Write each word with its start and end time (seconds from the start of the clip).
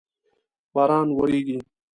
باران 0.73 1.07
وریږی 1.17 1.57